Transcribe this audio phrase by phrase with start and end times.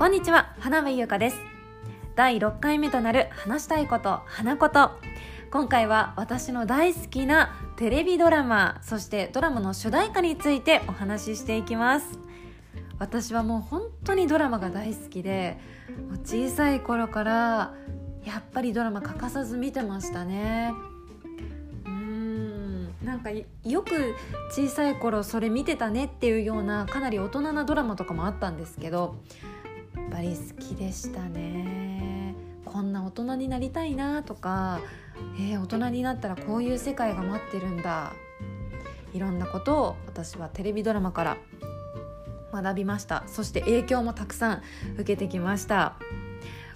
[0.00, 1.36] こんにちは花部優香です。
[2.16, 4.92] 第6回目となる話したいこと花こと。
[5.50, 12.18] 今回は私の大好きなテレビドラマそしてドラマの主題歌についてお話ししていきます。
[12.98, 15.58] 私はもう本当にドラマが大好きで
[16.24, 17.74] 小さい頃から
[18.24, 20.72] やっぱりドラマ欠かさず見てましたね。
[23.04, 24.14] なんかよく
[24.50, 29.16] 小さい頃それ見てたねっていうようなかなり大人なドラマとかもあったんですけど
[30.10, 32.34] ぱり好きでしたね。
[32.64, 34.80] こんな大人になりたいなとか、
[35.36, 38.12] えー、大人になったらこういう世界が待ってるんだ。
[39.12, 41.36] いろんなことを私はテレビドラマから
[42.52, 43.24] 学びました。
[43.26, 44.62] そして影響もたくさん
[44.94, 45.96] 受けてきました。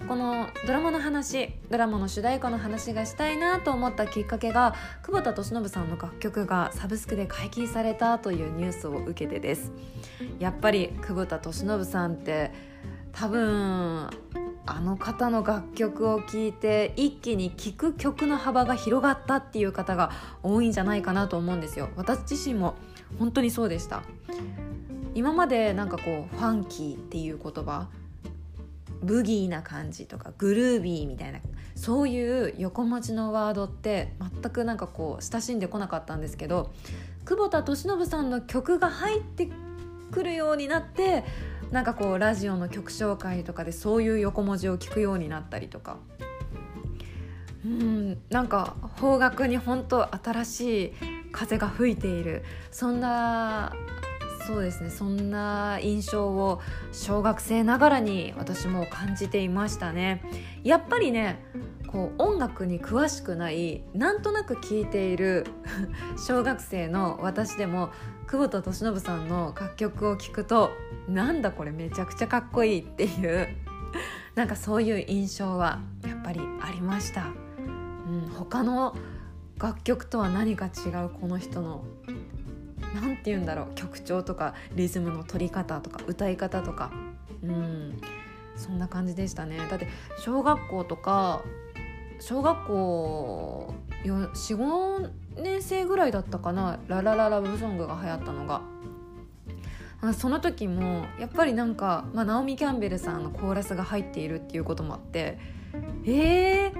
[0.07, 9.71] このドラマの話ドラマの主題歌の話がしたいなと思ったきっかけが久保田利伸さんの楽曲がサブスクで解禁されたというニュースを受けてです。
[10.39, 12.51] やっぱり久保田利伸さんって
[13.15, 14.09] 多分
[14.67, 20.11] あの方の楽曲を聴いて一気に聴く曲の幅が広がったっていう方が
[20.43, 21.89] 多いんじゃないかなと思うんですよ。
[21.95, 22.75] 私自身も
[23.17, 24.03] 本当にそうでした。
[25.13, 27.87] 今までなんかこうファンキーっていう言葉
[29.01, 31.39] ブギーな感じとかグルービーみたいな
[31.75, 36.73] そういう横文字のワードって全くなんかこう親しんでこなかったんですけど
[37.23, 39.49] 久保田利伸さんの曲が入って
[40.11, 41.23] くるようになって
[41.71, 45.97] なんかこうラジオの曲紹介とかでそういう横文字を聞くようになったりとか。
[47.65, 50.93] うんなんか方角に本当新しい
[51.31, 52.43] 風が吹いている。
[52.71, 53.73] そんな
[54.45, 60.21] そうですねそんな印象を小学生ながらに私も感じていましたね。
[60.63, 61.43] やっぱりね
[61.87, 65.47] こう音楽に詳しくないなんとなく聴いている
[66.17, 67.89] 小学生の私でも
[68.27, 70.71] 久保田利伸さんの楽曲を聴くと
[71.07, 73.47] なんだこれめちゃくちゃかっこいいっていう
[74.35, 78.95] なんかそういう印象はやっぱりありました、うん、他の
[79.57, 81.83] 楽曲とは何か違うこの人の
[82.93, 86.91] 何て言うんだろう曲調とかリズムの取り方とか歌い方とか。
[87.43, 88.01] うん
[88.55, 89.57] そんな感じでしたね。
[89.69, 89.87] だって
[90.17, 91.43] 小学校とか
[92.19, 98.61] 小学校45年生ぐらいだったかな「ララララブソング」が流行ったのが。
[100.13, 105.39] その時もやっぱりなんか、まあ、ナオミ・キャンベルさんのコーラスが入っているっていうこともあって
[106.03, 106.71] えー、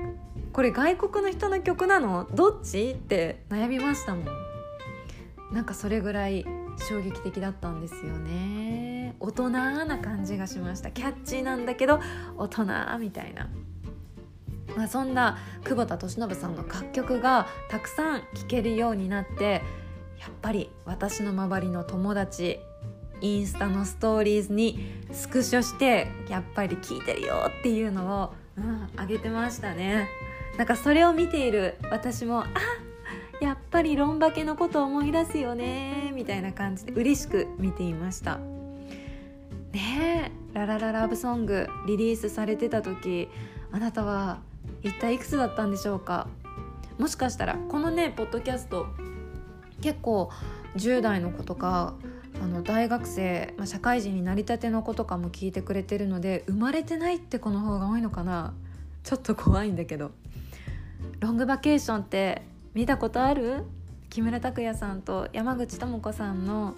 [0.54, 2.28] これ外国の人の曲なの？
[2.36, 2.92] どっち？
[2.92, 4.26] って悩みましたもん。
[5.52, 6.46] なんかそれぐらい
[6.88, 9.16] 衝撃的だったんですよね。
[9.20, 10.92] 大人な感じがしました。
[10.92, 12.00] キャッチーなんだけど
[12.38, 12.66] 大人
[13.00, 13.50] みたいな。
[14.76, 19.62] まあ、そんな久保田利伸さんの楽曲がたくさん聴けるようになって
[20.20, 22.60] やっぱり私の周りの友達
[23.22, 24.80] インスタのストーリーズに
[25.12, 30.10] スクショしてやっぱり聴いてるよっていうのを、うん、上げてましたね。
[30.58, 32.48] なんかそれを見ている私もあ
[33.42, 38.38] やっぱりロンバケのこと思い出すよねみたいな感じで嬉しく見ていました。
[39.74, 43.28] ねえ「ララララブソング」リリースされてた時
[43.74, 44.40] あなたは
[44.86, 46.28] 一体いくつだったんでしょうか？
[46.98, 48.86] もしかしたらこのねポッドキャスト
[49.82, 50.32] 結構
[50.78, 51.96] 10代の子とか
[52.42, 58.54] あの大学生、まあ、社会人になりたての子とかも聞いてくれてるので生まれてないって子の方が多いのかな？
[59.04, 60.12] ちょっと怖いんだけど。
[61.20, 62.44] ロングバケーションって
[62.74, 63.64] 見たことある？
[64.10, 66.76] 木村拓哉さんと山口智子さんの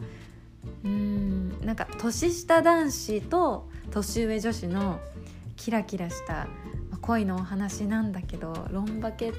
[0.83, 4.99] うんなんか年下男子と年上女子の
[5.55, 6.47] キラキラした
[7.07, 9.31] 恋のお話なんだけどロンバケ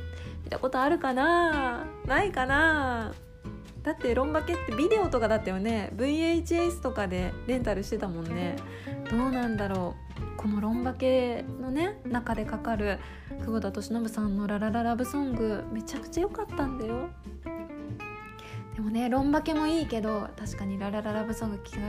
[0.43, 1.85] 見たことあるかな？
[2.07, 3.13] ないかな？
[3.83, 8.57] だってロンバケってビデオとかだったよね？VHS とかでレンタルしてたもんね。
[9.11, 9.95] どうなんだろ
[10.35, 10.37] う？
[10.39, 12.99] このロンバケのね中でかかる
[13.41, 17.11] 久保田利伸さんの「ララララブソング」めちゃくちゃ良かったんだよ。
[18.75, 21.89] でもねロンバケもいいけど確かに「ララララブソング」聴きな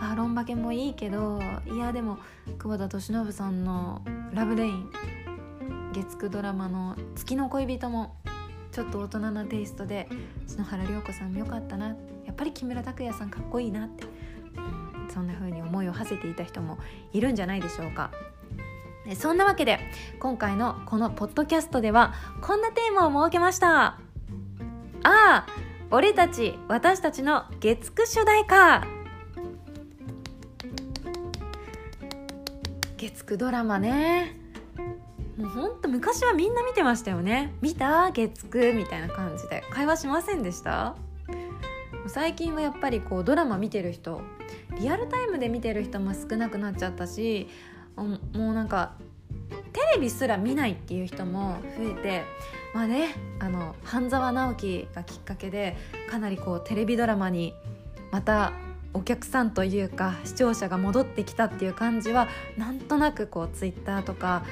[0.00, 2.18] らあロンバケもいいけどいやでも
[2.58, 4.02] 久保田利伸さんの
[4.32, 4.88] 「ラブレイン」
[5.92, 8.16] 月9ドラマの「月の恋人」も
[8.72, 10.08] ちょっと大人なテイストで
[10.46, 11.88] 篠原涼子さんもよかったな。
[12.24, 16.78] やっぱり木村拓哉さんかっこいいなって、うん、そんな風に思いを馳せていた人も
[17.12, 18.12] いるんじゃないでしょうか。
[19.16, 19.80] そんなわけで
[20.20, 23.86] 今回のこのポッドキャストではこんなテーマを設けました。
[23.86, 23.98] あ
[25.02, 25.46] あ
[25.90, 28.86] 俺たち私たちの月9主題歌。
[32.96, 34.39] 月9ドラマね。
[35.40, 37.54] もうほんと昔はみんな見てましたよね。
[37.60, 38.10] 見た？
[38.12, 39.62] 月9みたいな感じで。
[39.70, 40.96] 会話しませんでした？
[42.06, 44.20] 最近はやっぱりこうドラマ見てる人
[44.80, 47.48] リアルタイムで見てる人も少なくなっちゃったし
[47.96, 48.94] もうなんか
[49.72, 52.24] テレビすら見ないっていう人も増えて
[52.74, 55.76] まあねあの半沢直樹がきっかけで
[56.10, 57.54] かなりこうテレビドラマに
[58.10, 58.52] また
[58.92, 64.42] お客さんというか視聴者が戻ってきたっていう感じはなんとなくこうツイッターとか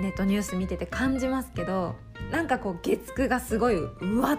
[0.00, 1.94] ネットニュース見てて感じますけど
[2.30, 4.38] なんかこう月9がすごいうわっ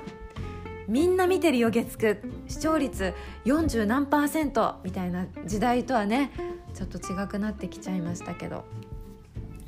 [0.88, 2.18] みんな見てるよ月9
[2.48, 3.14] 視聴率
[3.46, 6.32] 40何パーセントみたいな時代とはね
[6.74, 8.66] ちょっと違くなってきちゃいましたけど。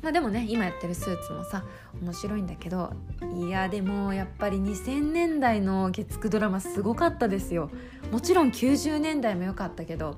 [0.02, 1.64] まあでもね今やってるスーツもさ
[2.00, 2.92] 面白いんだけど
[3.34, 7.70] いやでもやっぱり2000年代の月9ドラマすごかったですよ。
[8.12, 10.12] もちろん90年代も良かったけどや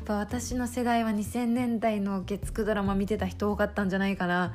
[0.00, 4.54] っぱ私の世代は2000年代の月9ドラマ見てた人多かったんじゃないかな。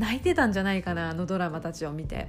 [0.00, 2.28] 泣いてたんじゃないかなあのドラマたちを見て。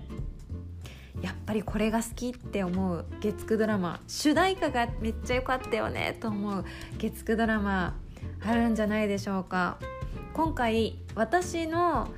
[1.22, 4.02] やっぱりこれが好きって思う月9ドラマ。
[4.08, 6.66] 主題歌がめっちゃ良かったよねと思う
[6.98, 7.96] 月9ドラマ。
[8.44, 9.78] あるんじゃないでしょうか。
[10.34, 12.10] 今回私の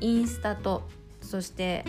[0.00, 0.86] インスタと
[1.20, 1.84] そして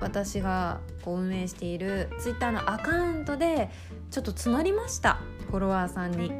[0.00, 3.70] 私がこう運営しているツイッターのアカウントで
[4.10, 5.18] ちょっと募りました
[5.48, 6.32] フォロワーさんに。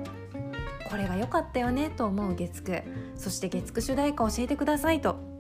[0.88, 2.82] これが良かったよねと思う月9
[3.14, 5.37] そして月9主題歌教えてくださいと。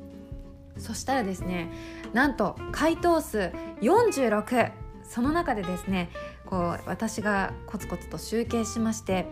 [0.78, 1.70] そしたらですね
[2.12, 4.72] なんと回答数46
[5.02, 6.10] その中でですね
[6.44, 9.26] こう私がコツコツと集計しまして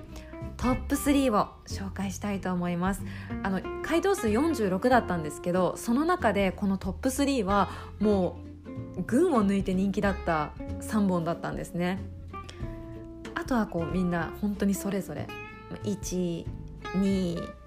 [0.57, 3.03] トップ3を紹介したいと思います。
[3.43, 7.69] あの回答数46だったんですけどその中でこのトップ3は
[8.01, 8.39] も
[8.97, 12.01] う群を抜いて人気だった3本だったんですね。
[13.35, 15.27] あとはこうみんな本当にそれぞれ
[15.85, 16.47] 12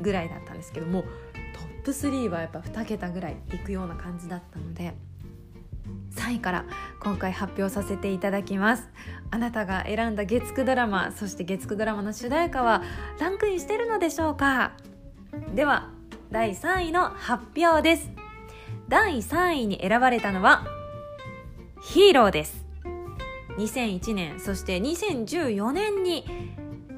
[0.01, 1.03] ぐらいだったんですけども
[1.79, 4.93] ップ3はやっぱ2桁ぐらいいくような感じだったので
[6.15, 6.65] 3位から
[6.99, 8.89] 今回発表させていただきます。
[9.31, 12.83] あなたが選んだ月9ドラマそして月9ドラマの主題歌は
[13.19, 14.73] ランクインしてるのでしょうか？
[15.53, 15.89] では
[16.31, 18.09] 第3位の発表です。
[18.87, 20.65] 第3位に選ばれたのは
[21.81, 22.65] ヒーローです。
[23.57, 26.25] 2001年そして2014年に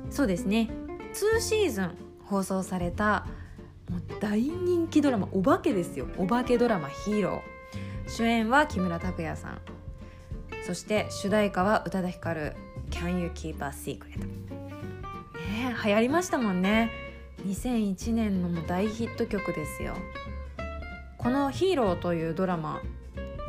[0.09, 0.69] そうですね
[1.13, 3.25] 2シーズン放送された
[3.91, 6.07] もう大人気ドラマお化けですよ。
[6.17, 9.61] お化けドラマ「ヒーロー」主演は木村拓哉さん。
[10.63, 12.55] そして主題歌は宇多田ヒカル
[12.89, 14.19] 「Can You Keep a Secret」
[15.35, 16.89] ね流行りましたもんね。
[17.45, 19.95] 2001年の大ヒット曲ですよ。
[21.17, 22.81] この「ヒーロー」というドラマ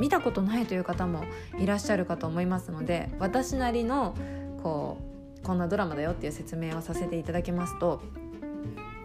[0.01, 1.25] 見たことないという方も
[1.59, 4.17] いらっしゃるかと思いますので私なりの
[4.63, 4.99] こ
[5.41, 8.03] うこんなドラマだよっていう説明をさせていただきますと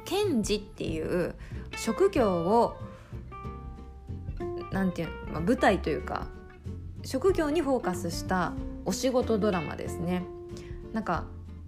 [0.07, 1.36] 検事っていう
[1.75, 2.77] 職業を
[4.71, 6.27] なんていう、まあ、舞台というか
[7.04, 8.54] 職業にフォーカスした
[8.86, 10.24] お仕事ドラマですね。
[10.94, 11.25] なんか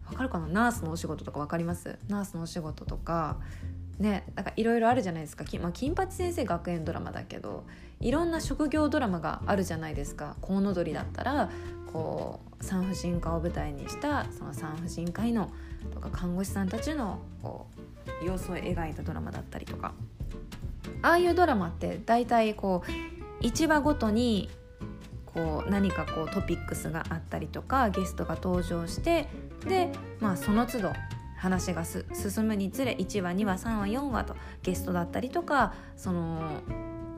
[0.08, 0.48] わかるかな？
[0.48, 2.00] ナースのお仕事とかわかります？
[2.08, 3.38] ナースのお仕事とか
[4.00, 7.66] ねなんかいろいろあるじゃないですか、まあ、金八先生学園ドラマだけど
[8.00, 10.38] いろんな職業ドラマがあるじゃないですか。
[10.40, 11.50] コウノドリだったら
[11.92, 15.52] こう産婦人科を舞台にしたその産婦人科医の
[15.94, 17.68] とか看護師さんたちのこ
[18.22, 19.94] う様子を描いたドラマだったりとか。
[21.02, 22.84] ああいうドラマって大体こ
[23.42, 24.50] う1話ごとに
[25.26, 29.28] こう何かこうトピックスがあったりとかゲストが登場して
[29.66, 30.92] で、まあ、その都度
[31.38, 32.04] 話が進
[32.48, 36.62] むにつれ1話2話3話4話とゲストだったりとかその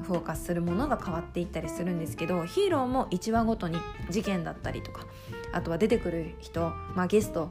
[0.04, 3.78] フォーカスするものが変わっていったりするんですけどヒーローも1話ごとに
[4.10, 5.06] 事件だったりとか
[5.54, 7.50] あとは出てくる人、まあ、ゲスト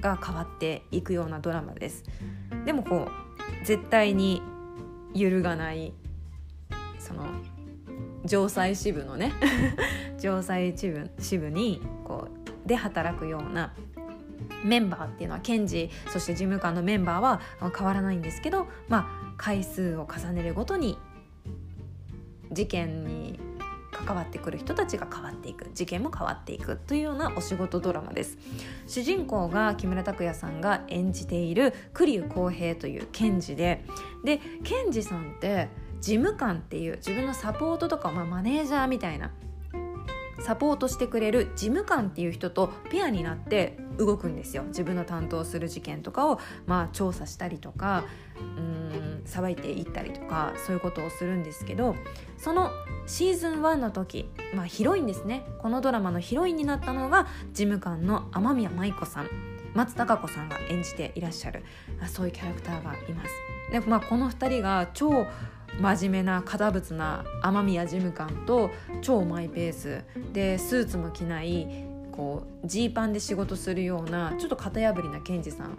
[0.00, 2.04] が変わっていくようなドラマです。
[2.64, 3.08] でもこ
[3.62, 4.42] う絶対に
[5.14, 5.92] 揺るがない
[6.98, 7.26] その
[8.26, 9.32] 城西支部のね
[10.18, 12.28] 城西支部支部にこ
[12.64, 13.72] うで働くような
[14.64, 17.40] メンバーっていうのは検事そして事務官のメンバーは
[17.76, 20.98] 変わらないんですけど、まあ、回数を重ねるごとに
[22.52, 23.40] 事件に
[24.00, 25.70] 関わってくる人たちが変わっていく。
[25.74, 28.38] 事件も変わっていくというようなお仕事ドラマです。
[28.86, 33.84] 主人公が木村拓哉さんが演じている栗生公平という検事で
[34.24, 35.68] で検事さんって
[36.00, 39.30] 事務官っていう自分のサポートとか、まあ、マネージャーみたいな
[40.40, 48.04] サポートしてくれる事務官っていう人とペアになって動くんですよ自分の担当する事件とかを、まあ、調査したりとか
[48.38, 51.94] うんさばいていったりとかそういうことをするんですけど
[52.38, 52.70] その
[53.06, 59.28] シーズン1の時、まあ、ヒロインですねこのドラマのヒロインになったのが事務官の雨宮舞子さん
[59.74, 61.64] 松たか子さんが演じていらっしゃる
[62.06, 63.30] そういうキャラクターがいます。
[63.70, 65.26] でまあ、この2人が超
[65.78, 68.70] 真面目な堅物な雨宮事務官と
[69.02, 70.04] 超マイペース。
[70.32, 75.76] でスーツも着ないこうジーパンで仕事するようなちょっと型破りな検事さん。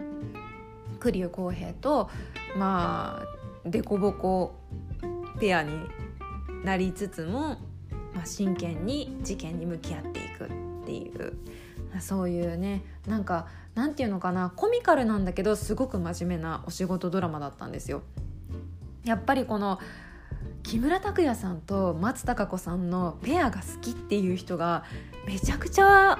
[0.98, 2.10] 栗生公平と
[2.56, 3.22] ま
[3.64, 4.54] あ凸凹
[5.40, 5.72] ペアに
[6.64, 7.56] なりつつも、
[8.14, 10.48] まあ、真剣に事件に向き合っていくっ
[10.86, 11.36] ていう。
[12.00, 18.02] そういうねなんかなんていうのかなコミカルなんだけどすごく真面目なお仕事ドラマだったんですよ。
[19.04, 19.78] やっぱりこの
[20.62, 24.84] 木村拓哉さんと松たか子さんのペアが好きっていう人が
[25.26, 26.18] めちゃくちゃ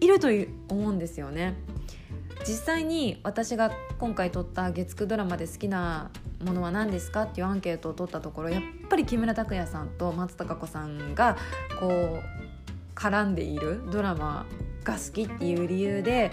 [0.00, 0.28] いると
[0.68, 1.54] 思うんですよね。
[2.46, 6.10] 実際に私が今回撮った月9ドラマで好きな
[6.44, 11.38] ものは何ですかっていうアンケートを取ったところやっぱり木村拓哉さんと松たか子さんが
[11.80, 12.20] こう
[12.94, 14.44] 絡んでいるドラマ
[14.82, 16.32] が好きっていう理由で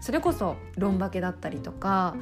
[0.00, 2.16] それこそ「ロンバケ」だったりとか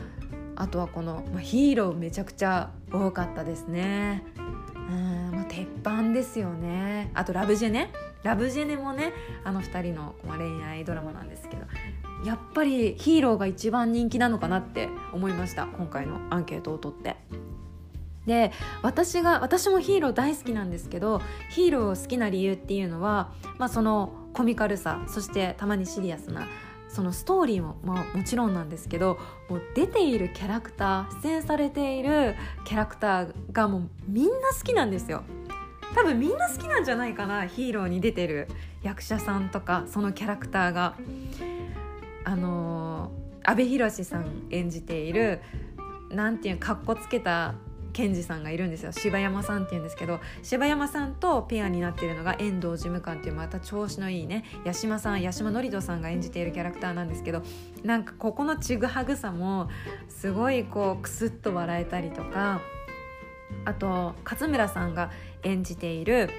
[0.55, 4.23] あとはこの、ヒーローめちゃくちゃ多かったですね。
[4.93, 7.91] うんまあ、鉄板ですよねあとラブジェネ
[8.23, 9.13] ラブジェネもね
[9.45, 11.63] あの2人の、恋愛ドラマなんですけど
[12.25, 17.17] やっぱりヒーローが一番人気なのかなって思いました今回のアンケートを取って。
[18.27, 21.21] で私が私もヒーロー大好きなんですけど
[21.51, 26.47] ヒーローを好きな理由っていうのは、まあ、そのコミカルさそしてたまにシリアスな
[26.93, 29.19] そのストーリーも、まあ、もちろんなんですけど
[29.49, 35.23] もう出ているキャラクター出演されているキャラクターがもうみんな好きなんですよ。
[35.95, 38.49] 多分みんな好きなんじゃないかなヒーローに出てる
[38.83, 40.97] 役者さんとかそのキャラクターが。
[42.25, 45.41] あのー、阿部寛さん演じている
[46.11, 47.55] なんていうかっこつけた
[47.93, 48.93] 賢治さんがいるんですよ。
[48.93, 57.43] 柴山さんっていうんですけど柴山さんとペアになっているのが遠藤事務官っていうまた調子のいいね八嶋さん八島智人さんが演じているキャラクターなんですけど
[57.83, 59.69] なんかここのちぐはぐさも
[60.09, 62.61] すごいこうクスッと笑えたりとか
[63.65, 65.11] あと勝村さんが
[65.43, 66.31] 演じている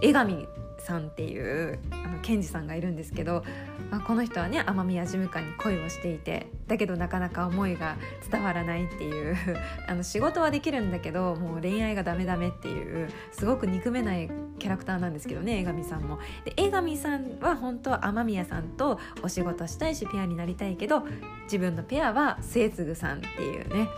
[0.00, 0.48] 江上
[0.82, 3.44] さんっていうあの検事さんがいるんですけど、
[3.90, 7.96] まあ、この人はね雨宮事務官に恋をしていてだけどなかなか思いが
[8.30, 9.36] 伝わらないっていう
[9.88, 16.18] あの仕事はできるんだけどもう恋愛がダメダメっていうすごく憎めないキャラクターなんですけどね江上さんも。
[16.44, 21.04] で江上さんは本当は雨宮さんとお仕事したいしペアになりたいけど
[21.44, 23.88] 自分のペアは末次さんっていうね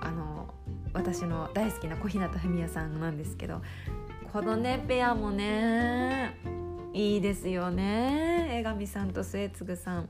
[0.00, 0.54] あの
[0.92, 3.62] 私の大好きな小日向文也さんなんですけど
[4.32, 6.36] このねペアもね
[6.92, 8.48] いいですよね。
[8.52, 10.08] 江上さんと末次さん。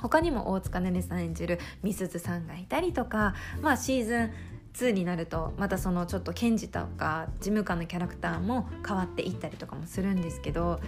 [0.00, 4.30] 他にも大塚寧々さん演じるみすずさんがいたりとかまあシーズン
[4.74, 10.80] 2になるとまたそのちょっと検事とか事務官のキャラクターも変わっていったりとかもするんですけど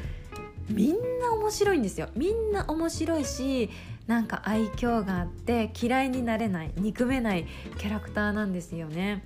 [0.69, 2.09] みんな面白いんですよ。
[2.15, 3.71] みんな面白いし
[4.07, 7.47] なんか愛嬌があって嫌いになれない憎めない
[7.79, 9.25] キャラクターなんですよね。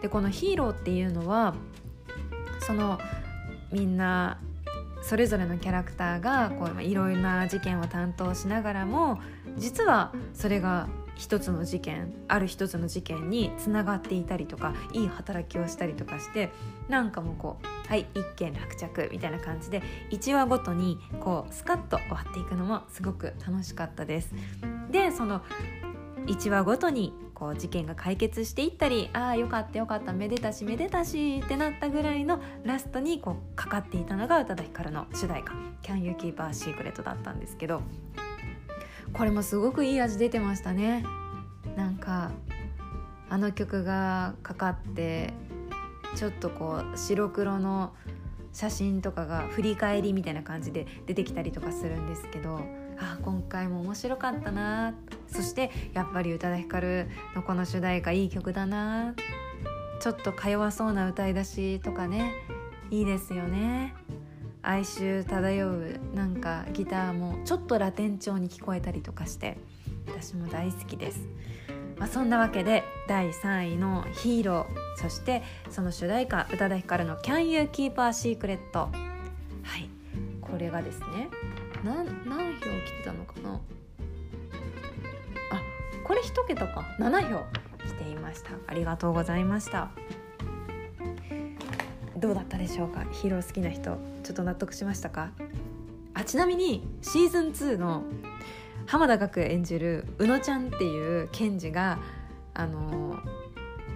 [0.00, 1.54] でこのヒーローっていうのは
[2.66, 2.98] その
[3.70, 4.38] みんな
[5.02, 9.20] それぞれのキャラクターがこういろいろな事件を担当しながらも
[9.56, 16.50] 実はそれが一つの事件ある一つの事件につながっていたりとかいい働きをしたりとかして
[16.88, 24.34] なんかもうこうはい一件落着みたいな感じで1話ごとにこうスカッと終わっていくのもすごく楽しかったです。
[24.90, 25.42] でその
[26.26, 35.52] 1話ごとにこう事件が解決していったりああよかったよかっためでたしめでたしってなったぐらいのラストにこうかかっていたのが宇多田ヒカルの主題歌
[35.84, 37.82] 「Can You Keep a Secret」だったんですけど
[39.12, 41.04] これもすごくいい味出てましたね。
[41.76, 42.30] なんか
[43.28, 45.34] あの曲がかかって
[46.14, 47.92] ちょっとこう白黒の
[48.54, 52.60] 写真とかが振り返りみたいな感じで出てきたりとかするんですけど
[52.98, 54.94] あ今回も面白かったな
[55.28, 59.14] そしてやっぱり宇多田ヒカルのこの主題歌いい曲だな。
[60.00, 62.34] ちょっとか弱そうな歌い出しとかね。
[62.90, 63.94] いいですよね。
[64.62, 69.58] 哀愁漂うなんかギターもちょっとラテン調に聞こえたりとかして。
[70.06, 71.20] 私も大好きです、
[71.98, 74.66] まあ、そんなわけで第3位の「ヒーロー」
[74.96, 78.88] そしてその主題歌宇多田ヒカルの「Can You Keep a Secret」は
[79.78, 79.88] い。
[80.40, 81.28] これがですね。
[81.84, 83.60] 何何票来てたのかな？
[86.06, 86.84] これ1桁か。
[87.00, 87.44] 7票
[87.84, 88.50] 来ていました。
[88.68, 89.90] ありがとうございました。
[92.16, 93.04] どうだったでしょうか？
[93.10, 95.30] ヒーロー好きな人ちょっと納得しましたか？
[96.14, 98.04] あちなみにシーズン2の
[98.86, 101.98] 浜田岳演じる宇野ちゃんっていう検事が
[102.54, 103.18] あのー、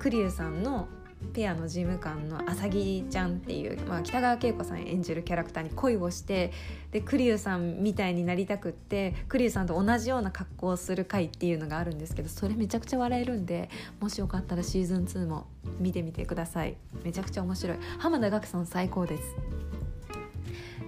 [0.00, 0.88] クリエさんの
[1.32, 6.52] ペアの事務官のあさぎちゃんっていう、まあ、北川景子さん演じるキャラクターに恋をして
[6.90, 15.46] で栗生さんみたいになりたくって栗生さんと同じような格好をする回っていうのがあるんですけどそれめちゃくちゃ笑えるんでもしよかったらシーズン2も
[15.78, 16.76] 見てみてください。
[17.04, 17.78] めちゃくちゃ面白い。
[17.98, 19.22] 浜田岳さん最高です。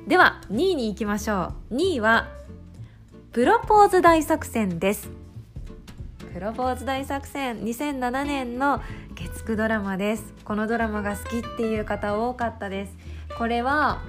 [0.07, 1.77] では2位に行きましょう。
[1.77, 2.29] 2位は
[3.33, 5.09] プロポーズ大作戦です。
[6.35, 7.63] プロポーズ大作戦。
[7.63, 8.81] 2007年の
[9.15, 10.33] 月9ドラマです。
[10.45, 12.97] このドラマが好きっていう方多かったです。
[13.37, 14.03] これは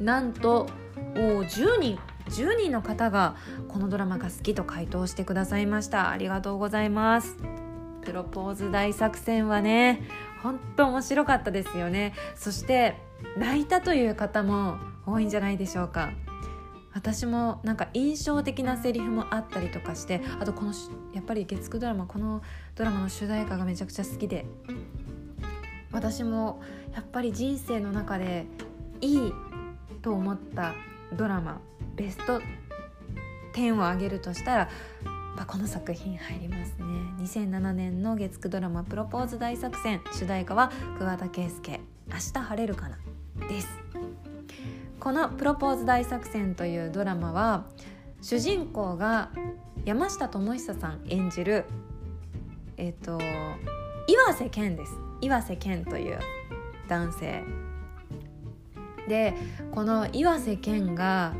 [0.00, 0.68] なんと
[1.14, 3.36] お10人10人の方が
[3.68, 6.10] このドラマが好きと回答してくださいました。
[6.10, 7.36] ありがとうございます。
[8.02, 10.02] プロポーズ大作戦はね
[10.42, 12.14] 本当面白かったですよね。
[12.34, 12.96] そして
[13.36, 16.10] 泣いたという方も多いんじゃないでしょうか。
[16.92, 20.72] 私もなんか印象的なセリフもあったりとかしてあとこの
[21.12, 22.42] やっぱり月9ドラマこの
[22.74, 24.46] ドラマの主題歌がめちゃくちゃ好きで
[25.92, 26.62] 私も
[26.94, 28.46] やっぱり人生の中で
[29.00, 29.32] いい
[30.02, 30.74] と思った
[31.12, 31.60] ドラマ
[31.96, 32.40] ベスト
[33.54, 34.68] 10を挙げるとしたら
[35.40, 36.84] まあ、この作品入りますね。
[37.20, 41.80] 2007年の月9ドラマ「プロポーズ大作戦」主題歌は桑田佳祐
[42.12, 42.98] 「明日晴れるかな」
[43.48, 43.68] です。
[44.98, 47.64] この「プロポーズ大作戦」というドラマは
[48.20, 49.30] 主人公が
[49.86, 51.64] 山下智久さん演じる
[52.80, 53.18] えっ、と
[54.06, 56.18] 岩瀬健です岩瀬健という
[56.88, 57.44] 男性
[59.06, 59.34] で
[59.70, 61.34] この岩瀬健が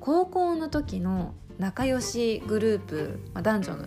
[0.00, 3.86] 高校の時の仲良しグループ、まあ、男女の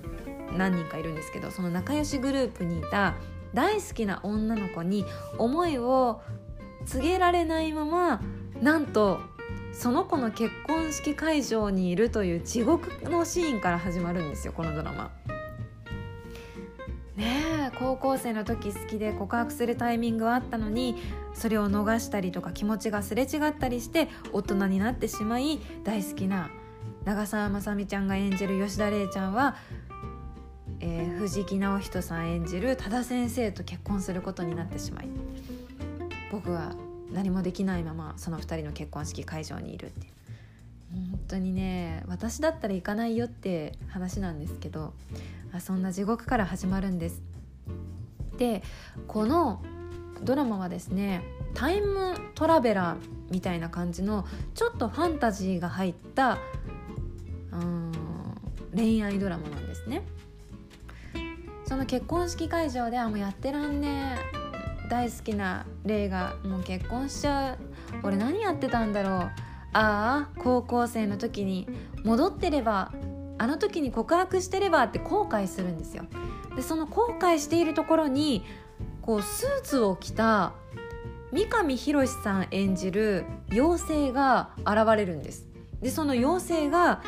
[0.55, 3.15] 何人かいるんですけどその仲良しグループにいた
[3.55, 5.05] 大好きな女の子に
[5.39, 6.21] 思いを
[6.85, 8.21] 告げられないまま
[8.61, 9.19] なんと
[9.73, 15.11] その子の結婚式会場にいるという地獄のシーンから始まるんですよこのドラマ。
[17.15, 20.95] ねえ高校生の時好きで告白するタイミングはあったのに
[21.34, 26.50] それを逃したりとか気持ちがすれ違ったりして大人になってしまい大好きな
[27.05, 29.55] 長澤まさみちゃんが演じる吉田玲ちゃんは、
[30.79, 35.07] えー、藤木直人さん演じる多田先生と結婚することになってしまい
[36.31, 36.74] 僕は
[37.12, 40.07] 何もできないままその2人の結婚式会場にいるって
[40.91, 44.93] 本当にね私だったら行かないよって話なんですけど
[45.59, 47.22] そんな地獄から始まるんです。
[48.37, 48.63] で
[49.07, 49.63] この
[50.24, 52.98] ドラマはですねタイムトラベラー
[53.31, 56.37] みたいな感じのちょっとファンタジーが入った
[57.51, 57.91] うん
[58.75, 60.03] 恋愛ドラマなんですね。
[61.68, 64.89] その結婚式会場ではもうやってらんねえ。
[64.89, 67.57] 大好きなレイがもう結婚しちゃう。
[68.03, 69.20] 俺何やってたんだろう。
[69.20, 69.31] あ
[69.74, 71.68] あ高校生の時に
[72.03, 72.94] 戻ってれば
[73.37, 76.05] あの時に告白してればって後悔するんですよ。
[76.55, 78.43] でその後悔しているところに
[79.01, 80.53] こうスーツを着た
[81.31, 85.48] 三上博史さん演じる妖精が現れるんです。
[85.81, 87.01] でその妖精が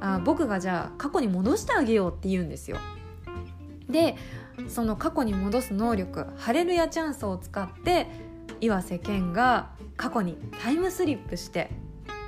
[0.00, 2.76] あ僕がじゃあ過去に戻してあげようって言うんですよ。
[3.88, 4.16] で
[4.68, 8.06] その過去に戻す能力ハレルヤチャンスを使って
[8.60, 11.70] 岩瀬健が過去にタイムスリップして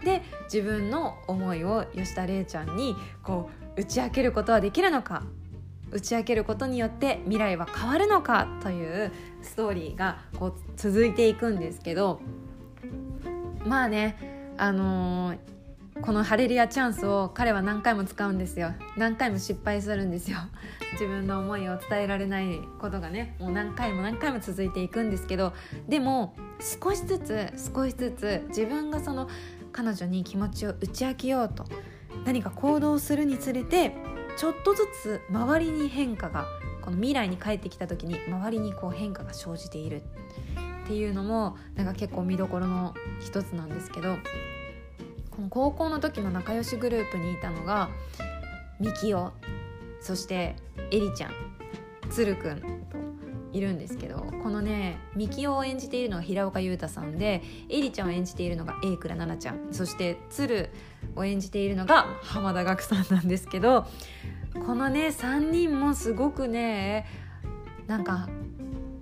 [0.05, 5.25] で自分の思いを吉田玲ちゃんにこう打ち明けることはできるのか
[5.91, 9.13] 打ち明けることによって未来は変わるのかという
[9.43, 12.21] ストーリーがこう続いていくんですけど
[13.65, 15.55] まあねあのー
[16.03, 18.73] このハレルヤチャンスを彼は何回も使うんですよ。
[18.97, 20.39] 何回も失敗するんですよ。
[20.93, 25.53] 自分の思いを伝えられないことがねもう何回も何回も続いていくんですけど
[25.89, 29.29] でも少しずつ少しずつ自分がその
[29.75, 31.65] 彼女に気持ちを打ち明けようと
[32.25, 33.93] 何か行動するにつれて
[34.37, 36.47] ちょっとずつ周りに変化が
[36.81, 40.03] この未来に帰ってきた時に周りにこう変化が生じている
[40.85, 44.17] っていうのもなんか結構見どころの一つなんですけど
[45.31, 47.91] この高校の時の仲良しグループにいたのが
[48.79, 49.33] みきお
[50.01, 50.55] そして
[50.93, 51.33] えりちゃん
[52.11, 53.04] つるくん
[53.55, 59.73] いるんですけどこのねみきおを演じているのが平岡裕太さんでえりちゃんを演じているのが榮倉奈々ちゃん。
[59.73, 60.71] そしてつる
[61.15, 63.87] を演じているのが浜田岳さんなんですけど
[64.67, 67.07] このね3人もすごくね
[67.87, 68.29] なんか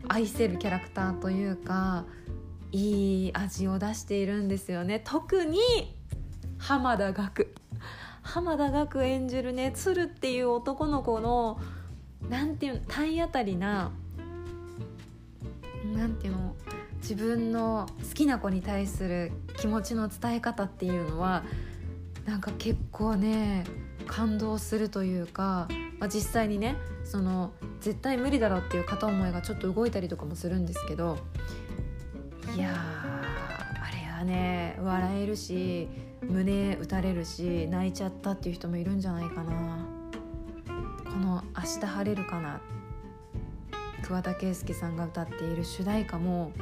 [0.09, 2.05] 愛せるキャラクターというか
[2.73, 5.01] いい味を出しているんですよね。
[5.03, 5.59] 特に
[6.59, 7.55] 浜田岳。
[8.23, 11.59] 浜田岳演じるね鶴っていう男の子の
[12.29, 13.91] なんていう体当たりな
[15.93, 16.57] なんていうの
[16.97, 21.45] 自分の好きな子に対する気持ちの伝え方っていうのは
[22.25, 23.65] なんか結構ね
[24.07, 31.19] 感動するというか、まあ、実際にねその絶対無理だろうっていう片思いがちょっと動いたりとかもするんですけど
[32.55, 35.89] いやあれはね笑えるし
[36.23, 39.53] 胸打たれるし泣いちゃったっていう人もいるんじゃないかな。
[41.05, 42.61] この「明日晴れるかな」
[44.03, 46.53] 桑田佳祐さんが歌っている主題歌も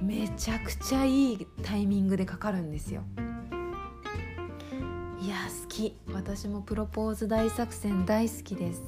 [0.00, 3.02] めちゃくちゃいいタイミングでかかるんですよ。
[5.20, 5.96] いや好き。
[6.12, 8.82] 私もプロポーズ大作戦大好きです。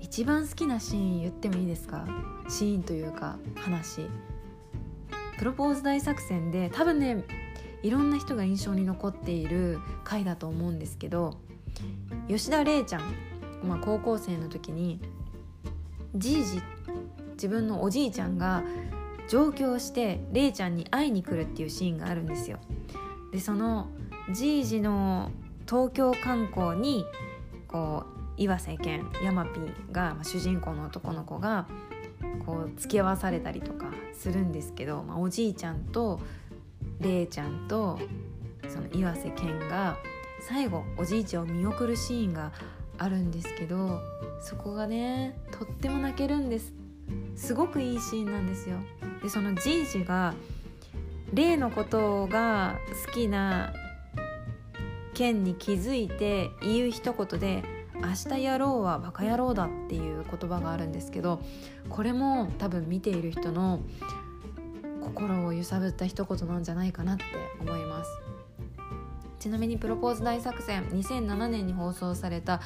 [0.00, 2.06] 一番好きなシーン言ってもいいですか？
[2.48, 4.08] シーンというか話。
[5.38, 7.24] プロポーズ大作戦で多分ね
[7.82, 11.38] いろんな人が印象に残っている回だと思うんですけど
[12.26, 13.02] 吉田玲ちゃん、
[13.62, 15.00] まあ、高校生の時に
[16.14, 16.60] じいじ
[17.32, 18.62] 自分のおじいちゃんが
[19.28, 22.58] 上京して玲ちゃんに会いに来るっていうシーンがあるんですよ。
[23.32, 23.88] でその
[24.32, 25.30] じいじの
[25.68, 27.04] 東京観光に
[27.68, 29.60] こう岩瀬健山 P
[29.92, 31.66] が、まあ、主人公の男の子が
[32.46, 36.20] こう付き合わされたりとかするんですけど、まあ、おじいちゃんと
[37.00, 37.98] れいちゃんと
[38.68, 39.98] その岩瀬健が
[40.40, 42.52] 最後おじいちゃんを見送るシーンが
[42.98, 44.00] あるんですけど
[44.40, 46.72] そこがねとっても泣けるんです。
[47.36, 48.76] すごくいいシーンなんですよ。
[49.22, 50.34] でそのじいじが
[51.32, 53.72] 例のことが好きな
[55.14, 57.62] 健に気づいて言う一言で
[57.94, 61.40] 明日やろうはバカ野郎だっていう言葉があるんですけど
[61.88, 63.80] これも多分見ている人の
[65.02, 67.24] 心を揺さぶった一言なんじゃないかなって
[67.60, 68.10] 思います。
[69.38, 72.60] ちなみに「プロポーズ大作戦」2007年に放送された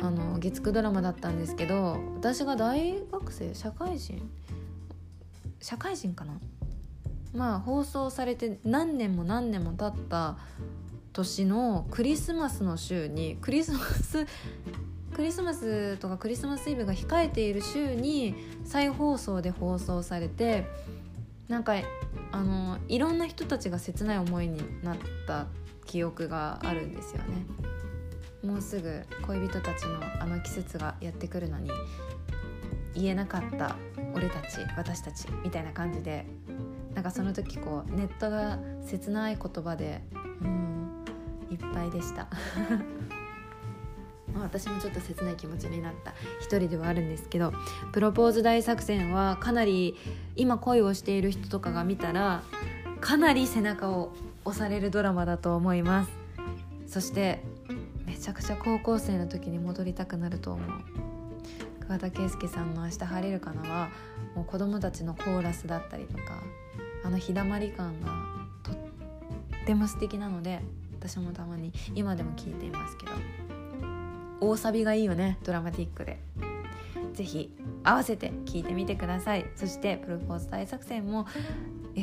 [0.00, 4.30] あの月9ドラマだったんですけど私が大学生社会人
[5.60, 6.38] 社会人かな？
[7.34, 10.38] まあ放送されて何年も何年も経った
[11.12, 14.26] 年のクリスマスの週にクリスマス
[15.14, 20.66] クリスマスとかクリスマスイブが控えている週に再放送で放送されて
[21.48, 21.74] なんか
[22.30, 25.46] あのいろんな人たちが切ない思いになった
[25.88, 27.44] 記憶があるんですよね。
[28.44, 31.70] もうすぐ恋人たちのあの季節がやってくるのに
[32.94, 33.74] 言えなかった
[34.14, 36.24] 俺たち私たちみたいな感じで
[36.94, 40.02] なんかその時こうネットが切ない言葉で
[40.40, 41.04] うん
[41.50, 42.28] いっぱいでした
[44.40, 47.52] 私もちょっと切ない気持ちになった一人ではあるんですけど
[47.92, 49.96] プロポーズ大作戦はかなり
[50.36, 52.42] 今恋をしている人とかが見たら
[53.00, 54.12] かなり背中を
[54.44, 56.10] 押されるドラマだと思います。
[56.86, 57.42] そして
[58.06, 60.68] めちゃくちゃ高校生の時に戻りたくなると思う。
[61.80, 63.88] 桑田佳祐さんの「明日晴れるかな」は
[64.34, 66.42] もう子供たちのコーラスだったりとか
[67.04, 68.08] あの日だまり感が
[68.62, 68.76] とっ
[69.64, 70.60] ても素敵なので
[70.98, 73.12] 私もたまに今でも聞いていますけど
[74.40, 76.20] 大サビがいいよねドラマティックで。
[77.14, 77.50] 是非
[77.82, 79.44] 合わせて聞いてみてください。
[79.56, 81.26] そしてプロポーズ大作戦も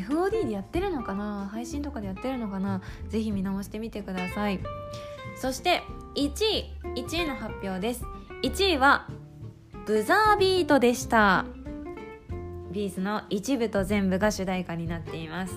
[0.03, 1.49] FOD でやってるのかな？
[1.51, 2.81] 配信とかでやってるのかな？
[3.09, 4.59] 是非見直してみてください。
[5.37, 5.83] そして
[6.15, 8.03] 1位1位の発表です。
[8.43, 9.07] 1位は
[9.85, 11.45] ブザービートでした。
[12.71, 15.55] B'z のイチブトゼンブが主題歌になっています。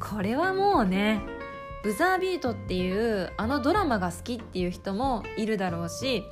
[0.00, 1.20] これはもうね
[1.82, 6.24] ブザービートっていうあのドラマが好きっていう人もいるだろうし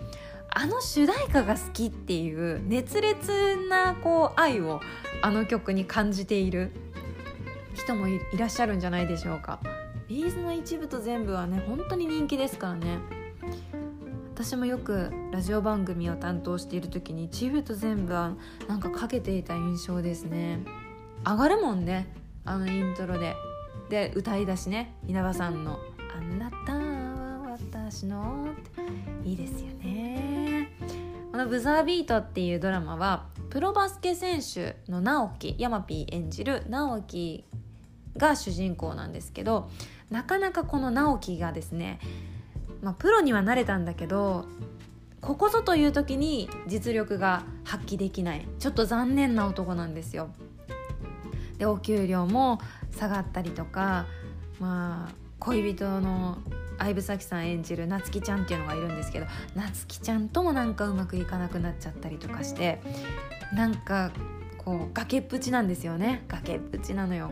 [0.51, 4.81] あの主題歌が好きっていう熱烈なこう愛を
[5.22, 6.72] あの曲に感じている。
[7.78, 9.60] 人もいらっしゃるんじゃないでしょうか。
[10.08, 12.98] B'z のイチブトゼンブはね本当に人気ですからね。
[14.34, 18.34] 私もよくラジオ番組を担当している時にイチブトゼンブは
[18.68, 20.64] なんかかけていた印象ですね。
[21.24, 22.12] 上がるもんね
[22.44, 23.34] あのイントロで。
[23.88, 25.78] で歌い出しね稲葉さんの
[26.14, 28.54] 「あなたは私の」っ
[29.24, 29.28] て。
[29.28, 30.70] いいですよね。
[31.32, 37.44] この「ブザービート」っていうドラマはプロバスケ選手の直樹山ピー演じる直樹
[38.18, 39.70] が主人公なんですけど
[40.11, 42.00] なかなかこの直樹がですね、
[42.83, 44.46] まあ、プロにはなれたんだけど
[45.20, 50.31] ここぞという時に実力が発揮できないちょっと残念な男なんですよ。
[51.59, 52.61] でお給料も
[52.96, 54.07] 下がったりとか
[54.61, 56.38] まあ恋人の
[56.78, 59.26] 相武咲さん演じる夏希ちゃんっていうのがいるんですけど
[59.57, 62.81] 夏希ちゃんともなんかうまくいかなくなっちゃったりとかして
[63.52, 64.12] なんか
[64.59, 67.31] こう崖っぷちなんですよね崖っぷちなのよ、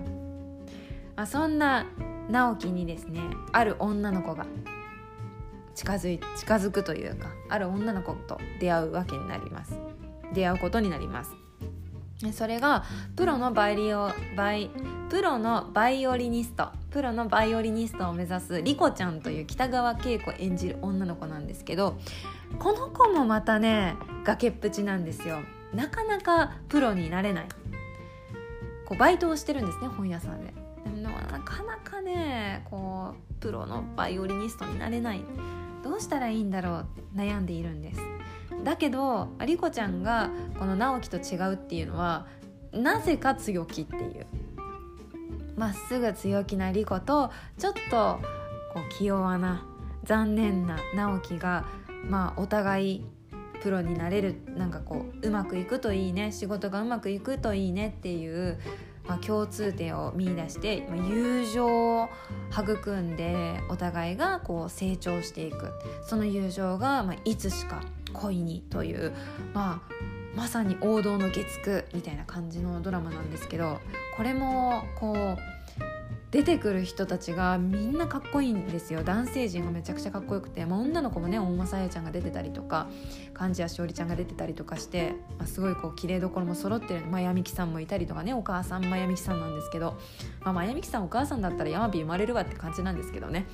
[1.17, 1.87] まあ、そんな
[2.31, 3.21] 直樹にですね
[3.53, 4.47] ある女の子が
[5.75, 9.79] 近づい近づくというかある女の子と出会うわけになります。
[10.33, 11.33] 出会うことになります。
[12.33, 14.71] それがプロのバイリオバイ
[15.11, 21.99] プロのバイオリニストプロのバイオリニストを目指すリコちゃんという北川景子演じる女の子なんですけど
[22.59, 25.41] この子もまたね崖っぷちなんですよ。
[25.75, 27.49] なかなかプロになれない。
[28.87, 30.66] こうバイトをしてるんですね本屋さんで。
[31.21, 35.23] なかなかねこうプロのバイオリニストになれない。
[35.83, 38.01] どうしたらいいんだろうって悩んでいるんです。
[38.65, 42.27] だけどリコちゃんがこの直樹と違うっていうのは
[42.73, 44.27] なぜか強気っていう。
[45.57, 48.21] まっすぐ強気なリコとちょっと
[48.75, 49.65] こう気弱な
[50.05, 51.65] 残念な直樹が
[52.09, 53.07] まあお互い
[53.63, 58.61] プロになれるなんかこううまくいくといいね仕事がうまくいくといいねっていう
[59.07, 61.67] まあ、共通点を見出してまあ友情
[62.01, 62.09] を
[62.53, 65.73] 育んでお互いがこう成長していく。
[66.07, 69.13] その友情がまあいつしか恋にという、
[69.53, 69.93] まあ、
[70.35, 73.81] まさに王道の月9みたいな感じのドラマなんですけど
[74.17, 75.56] これもこう
[76.31, 79.05] 出てくる人たちがみんなかっこいいんですよ。
[79.05, 82.89] 男性陣がめちゃくちゃかっこよくて、まあ、女の子もね大間さやちゃんが出てたりとか
[83.33, 87.07] 貫地谷しおりちゃんが出てたりとかして、まあ、すごいこう綺麗どころも揃ってる。
[87.07, 89.99] マヤミキさんもいたりとかねお母さんマヤミキさんなんですけど、
[90.41, 93.47] まあ、マヤミキさんお母さんだったらヤマピー生まれるわって感じなんですけどね。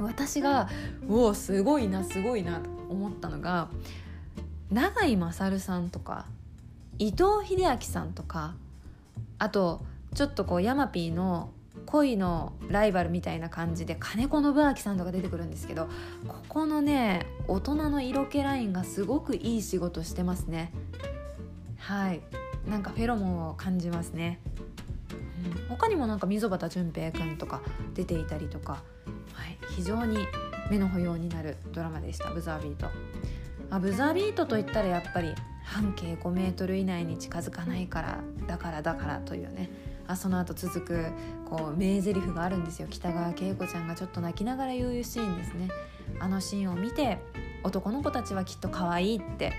[0.00, 0.68] 私が
[1.08, 3.68] おおすごいなすごいなと思ったのが
[4.70, 6.26] 永井勝さんとか
[6.98, 8.54] 伊藤英明さんとか
[9.38, 9.84] あと
[10.14, 11.50] ちょっとこうヤマピーの
[11.86, 15.88] 恋のライバルみたいな感じで金子信明さんとか出てくるんですけど
[16.26, 20.72] ここのね大人の色気ラインがすごくいい仕事してますね。
[21.78, 22.22] はい。
[22.68, 24.40] なんかフェロモンを感じますね、
[25.60, 27.60] うん、他にもなんか溝端淳平くんとか
[27.92, 28.82] 出ていたりとか、
[29.34, 30.26] はい、非常に
[30.70, 32.30] 目の保養になるドラマでした。
[32.30, 32.86] ブザービート。
[33.70, 39.70] あブザービートといったらやっぱり半径5メートル以内に近づかないからだからだからというね。
[40.06, 41.06] あその後続く
[41.48, 42.88] こう名台詞があるんですよ。
[42.90, 45.68] 北川景子ちゃんがちょっと泣きながら言うシーンですね。
[46.20, 47.18] あのシーンを見て
[47.62, 49.52] 男の子たちはきっと可愛いって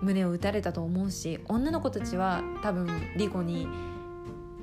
[0.00, 3.66] 胸を打たれたと思うし女の子たちは多分リコに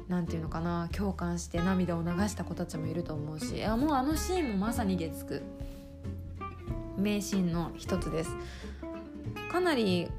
[0.07, 5.41] 何て言うのかな共感して涙を流した子たちもいると思うしあもうあのシーンもまさに月9
[6.97, 8.35] 名シーンの一つです。
[9.51, 10.09] かなり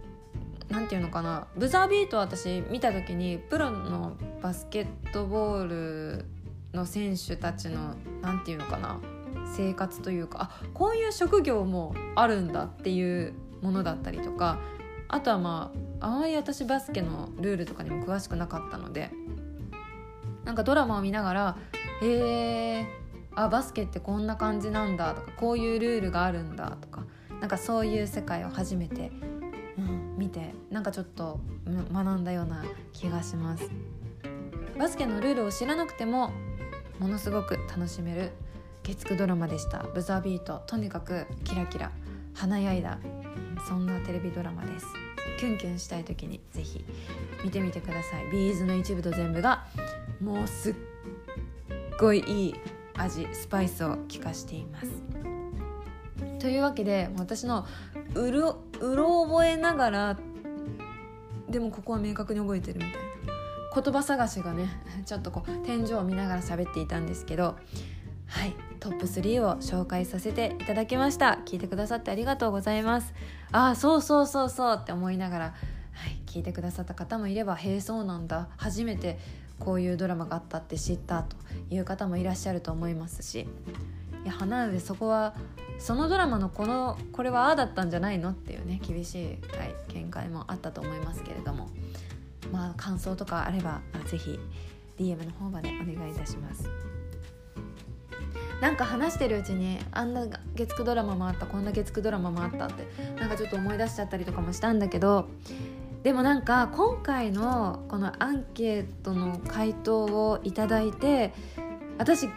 [0.69, 6.25] 何て言うのかなブザービート私見た時にプロのバスケットボール
[6.77, 9.01] の選手たちの何て言うのかな
[9.57, 14.59] 生活というかあこういう職業もあるんだっていうものだったりとか
[15.09, 19.11] あとはまああまり私バスケのルールとかにも詳しくなかったので
[20.45, 21.57] なんかドラマを見ながら
[22.03, 22.87] 「へえ
[23.35, 27.05] あバスケってこんな感じなんだ」とか「こういうルールがあるんだ」とか
[27.41, 29.11] なんかそういう世界を初めて
[29.79, 31.41] うん見てなんかちょっと
[31.93, 33.71] 学んだような気がします。
[34.79, 36.33] バスケのルールを知らなくても
[36.99, 38.33] ものすごく楽しめる
[38.83, 39.79] 月9ドラマでした。
[39.95, 41.91] ブザービートとにかくキラキラ
[42.35, 42.99] 華やいだ
[43.69, 44.87] そんなテレビドラマです。
[45.39, 46.85] キュンキュンしたい時にぜひ
[47.45, 48.31] 見てみてください。
[48.31, 49.67] ビーズの一部と全部が
[50.21, 50.75] もうすっ
[51.99, 52.55] ごいいい
[52.95, 54.89] 味スパイスを効かしています。
[56.39, 57.67] というわけで私の
[58.15, 60.19] うろうろ覚えながら
[61.49, 63.06] でもここは明確に覚えてるみたいな。
[63.83, 64.71] 言葉探しがね
[65.05, 67.57] ちょっとこう天井を見ながら喋っていたんですけど
[68.27, 71.39] はいトップ3を紹介させていただきました。
[71.45, 73.15] 聞いてくださってありがとうございます。
[73.53, 75.53] ああそうそうそうそうって思いながら、は
[76.09, 78.49] い、聞いてくださった方もいればへえそうなんだ。
[78.57, 79.19] 初めて
[79.59, 81.37] こういうドラマがあったって知ったと
[81.71, 83.49] いう方もいらっしゃると思いますし。
[84.25, 85.35] いやなのでそこは
[85.79, 91.69] そのドラマのこのこれはああだったんじゃないのっていうね厳しい、はい、見解もあったと思いますけれども。
[92.53, 94.39] まあ感想とかあれば是非
[94.99, 96.69] DM の方までお願いいたします。
[98.61, 102.87] なんか話してるうちにあんな月9ドラマもあったこんな月9ドラマもあったって
[103.21, 105.29] なんかちょっと思い出しちゃったりとかもしたんだけど
[106.03, 111.35] でもなんか今回のこのアンケートの回答をいただいて
[111.99, 112.29] 私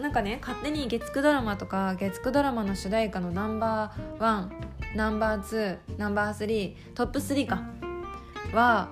[0.00, 4.52] なんかね勝手に月9ドラマとか月9ドラマの主題歌のナンバーワン
[4.96, 7.62] ナンバーツーナンバースリートップ3か
[8.52, 8.88] は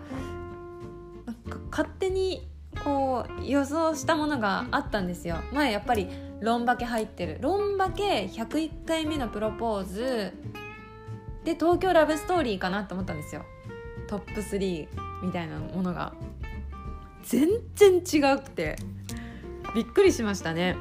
[1.76, 2.48] 勝手に
[2.82, 5.36] こう予想したものがあったんですよ。
[5.52, 6.08] 前やっぱり
[6.40, 7.36] ロンバケ入ってる。
[7.42, 10.32] ロンバケ101回目のプロポーズ。
[11.44, 13.44] で東京ラブストーリーかなと思ったんですよ。
[14.06, 14.88] トップ3
[15.22, 16.14] みたいなものが。
[17.24, 18.76] 全然違くて。
[19.74, 20.78] びっくりしましたね。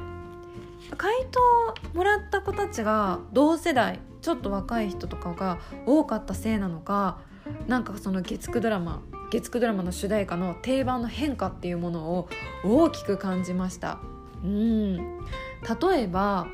[0.96, 7.18] 回答もらった子たちが同世代ちょっと若い人とかが多かったせいなのか
[7.66, 12.28] なんかその月9ドラマ月9ドラマの主題歌の定番の変化っていうものを
[12.64, 13.98] 大きく感じました。
[14.42, 14.96] うん。
[14.96, 16.46] 例えば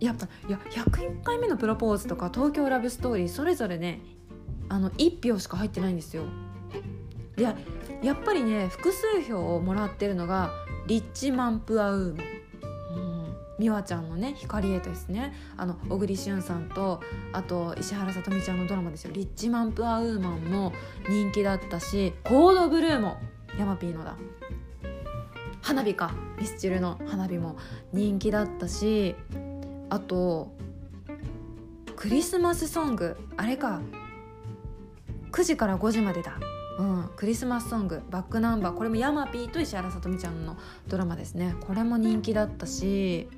[0.00, 4.00] やっぱいや101回目のプロポーズとか東京ラブストーリーそれぞれね
[4.68, 6.24] あの1票しか入ってないんですよ。
[7.36, 7.56] いや
[8.02, 10.50] やっぱりね複数票をもらってるのが
[10.86, 12.41] リッチマンプアウーマン。
[13.62, 17.00] 美和ちゃんのね光栄ですねあの小栗旬さんと
[17.32, 20.72] あと石原さとみちゃんのドラマですよ「リッチマンプアウーマン」も
[21.08, 23.18] 人気だったし「コードブルー」も
[23.56, 24.16] ヤマピーのだ。
[25.60, 26.12] 花火か。
[26.40, 27.56] ミスチルの花火も
[27.92, 29.14] 人気だったし
[29.90, 30.50] あと
[31.94, 33.16] クリスマスソング。
[33.36, 33.80] あれか。
[35.30, 36.36] 9時から5時までだ。
[36.78, 40.56] うん、クリスマスソングバックナンバーこれもヤマピーと石原さとみちゃんの
[40.88, 41.54] ドラマですね。
[41.60, 43.28] これも人気だったし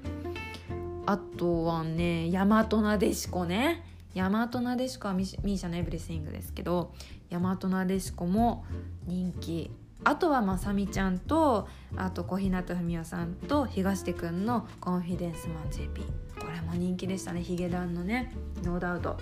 [1.06, 3.84] あとはね大和なでしこね。
[4.14, 6.94] 大和なでしこはミーシャのエブリシングですけど
[7.30, 8.64] 大和なでしこも
[9.06, 9.70] 人気。
[10.06, 11.66] あとはまさみちゃんと
[11.96, 16.02] あと小日向文世さんと東出くんの「コンフィデンスマン JP」
[16.38, 17.42] これも人気でしたね。
[17.42, 19.16] ヒゲダンのねノーダウト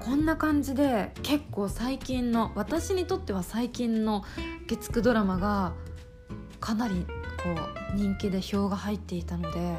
[0.00, 4.24] こんな感じで結構最近の私にとっては最近の
[4.68, 5.72] 月9ドラマが
[6.60, 7.06] かなり
[7.42, 7.50] こ
[7.94, 9.76] う人気で票が入っていたので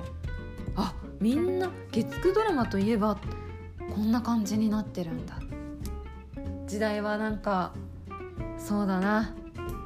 [0.76, 3.18] あみんな月9ドラマといえば
[3.96, 5.40] こんな感じになってるんだ。
[6.68, 7.74] 時代はなんか
[8.58, 9.36] そうだな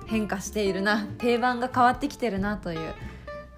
[0.06, 2.94] 変化しているな定番が変わってきてるなという、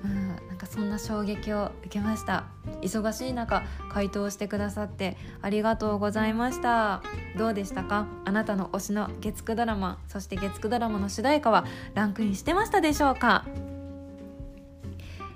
[0.03, 2.45] うん、なんかそんな衝撃を受けました。
[2.81, 7.01] 忙しい中回答してくださってありがとうございました。
[7.37, 8.07] どうでしたか？
[8.25, 13.45] あなたの推しの月9ドラマそして月9ドラマの主題歌はランクインしてましたでしょうか？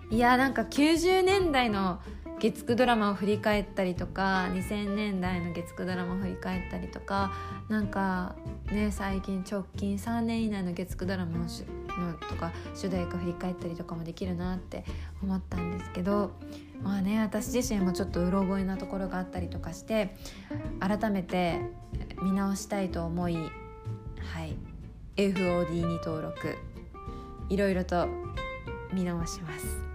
[0.09, 1.99] いやなんか90年代の
[2.39, 7.31] 月9ドラマを振り返ったりとか2000年代の月9ドラマを振り返ったりとか
[7.69, 8.35] なんか
[8.69, 14.83] ね最近直近3年以内の月9ドラマののとか主題歌振り返ったりとかもできるなって
[15.21, 16.31] 思ったんですけど
[16.83, 20.15] まあね私自身もちょっとうろ覚えなところがあったりとかして
[20.79, 21.61] 改めて
[22.21, 23.39] 見直したいと思いは
[24.43, 24.55] い
[25.15, 26.55] FOD に登録
[27.49, 28.07] いろいろと
[28.91, 29.93] 見直します。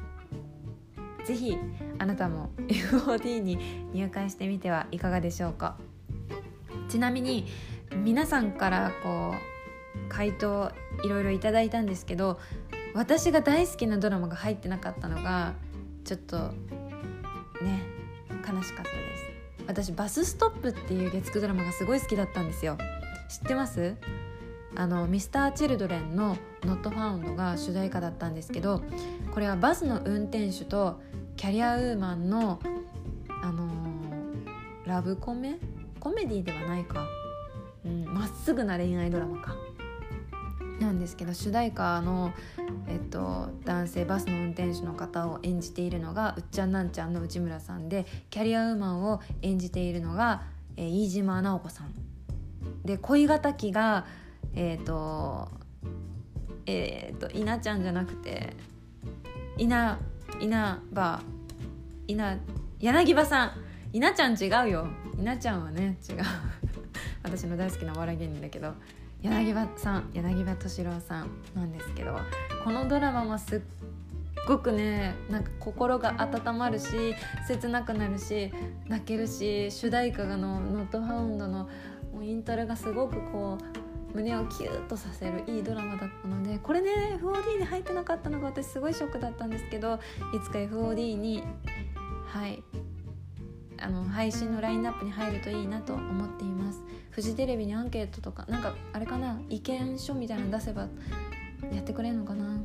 [1.28, 1.58] ぜひ
[1.98, 3.58] あなたも FOD に
[3.92, 5.76] 入会してみてはいかがでしょうか
[6.88, 7.46] ちなみに
[8.02, 10.72] 皆さんからこう回答
[11.04, 12.40] いろいろいただいたんですけど
[12.94, 15.52] 私が大好きなドラマが入ってなかったのが
[16.04, 16.52] ちょっと
[17.62, 17.82] ね
[18.30, 19.24] 悲しかったです。
[19.66, 22.78] 私バスストップっていう月9ドラマがすごい好きだったんですよ。
[23.28, 23.96] 知ってます？
[24.76, 28.82] あのミスターチルドレンの「ノットファウンドが主題歌だったんですけど
[29.32, 31.00] これはバスの運転手と
[31.36, 32.60] キャリアウーマンの
[33.42, 35.58] あのー、ラブコメ？
[36.00, 37.06] コメディではないか。
[37.84, 39.56] ま、っすぐな恋愛ドラマか。
[40.80, 42.32] なんですけど主題歌の、
[42.86, 50.42] えっと、男性バスの運転手の方を演じているのがうっちゃんなんちゃんの内村さんでキャリアウーマンを演じているのが、
[50.76, 51.92] えー、飯島直子さん。
[52.84, 54.06] で恋敵が
[54.54, 55.48] えっ、ー、と
[56.66, 58.54] えっ、ー、と稲ちゃんじゃなくて
[59.56, 59.98] 稲
[60.40, 61.20] 稲葉
[62.06, 62.38] 稲
[62.80, 63.52] 柳葉さん。
[63.90, 64.86] 稲ちゃん違うよ。
[65.18, 66.16] 稲ちゃんはね違う。
[67.24, 68.74] 私の大好きなお笑い芸人だけど。
[69.22, 72.16] 柳葉さん柳葉敏郎さんなんですけど
[72.64, 73.60] このドラマもすっ
[74.46, 77.14] ごくねなんか心が温まるし
[77.46, 78.52] 切なくなるし
[78.86, 81.68] 泣けるし主題歌がの「ノットハウンドの
[82.12, 89.94] もうイントロがすごくこう胸をキューッとさせるいいドラマだったのでこれね FOD に入ってなかったのが私すごいショックだったんですけど
[90.34, 91.42] いつか FOD に
[92.26, 92.62] はい
[93.80, 96.82] あの配信のラインナップに入るといいなと思っています。
[97.18, 100.82] フジテレビにアンケートとかなんかあれかな意見書みたいなの出せば
[101.72, 102.60] やってくれるのかな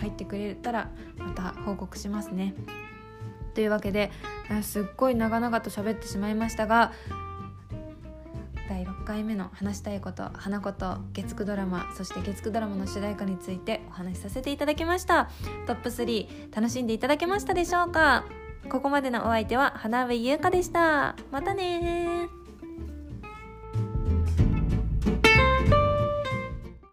[0.00, 2.52] 入ってくれたらまた報告しますね。
[3.54, 4.10] というわけで
[4.62, 6.90] すっごい長々と喋ってしまいましたが
[8.68, 15.30] 第6回目の話したいこと花子と月9ドラマそして月9ドラマの主題歌についてお話しさせていただきました。
[15.68, 18.24] トップ3楽しんでいただけましたでしょうか？
[18.68, 21.14] ここまでのお相手は花上優香でした。
[21.30, 22.28] またね